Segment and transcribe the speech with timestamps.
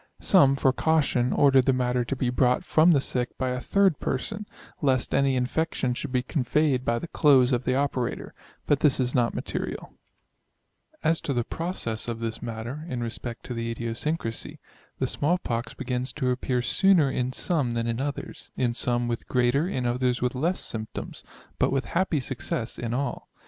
[0.19, 3.99] Some, for caution, order the matter to be brought from the sick by a 3d
[3.99, 4.47] person,
[4.81, 8.33] lest any infection should be conveyed by the clothes of the operator;
[8.65, 9.77] but this is not material.
[9.77, 9.91] VOL.
[9.91, 9.93] VI.
[9.93, 11.11] N pO PHILOSOPHICAL TRANSACTIONS, [aNNO 1714.
[11.11, 14.59] As to the process of this matter, in respect of the idiosyncrasy;
[14.97, 19.27] the small pox begins to appear sooner in some than in others, in some with
[19.27, 21.23] greater, in others with less symptoms;
[21.59, 23.29] but with happy success in all.